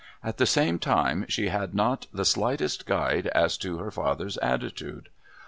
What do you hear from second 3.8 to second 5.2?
father's attitude.